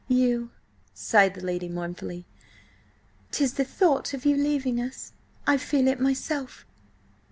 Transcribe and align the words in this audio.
"You," 0.07 0.49
sighed 0.95 1.35
the 1.35 1.45
lady 1.45 1.69
mournfully. 1.69 2.25
"'Tis 3.31 3.53
the 3.53 3.63
thought 3.63 4.15
of 4.15 4.25
your 4.25 4.39
leaving 4.39 4.81
us. 4.81 5.11
I 5.45 5.57
feel 5.57 5.87
it 5.87 5.99
myself." 5.99 6.65